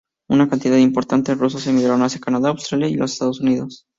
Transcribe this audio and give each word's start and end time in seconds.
Una 0.31 0.49
cantidad 0.49 0.77
importante 0.77 1.31
de 1.35 1.39
rusos 1.39 1.67
emigraron 1.67 2.01
hacia 2.01 2.19
Canadá, 2.19 2.49
Australia, 2.49 2.87
y 2.87 2.95
los 2.95 3.13
Estados 3.13 3.39
Unidos. 3.39 3.85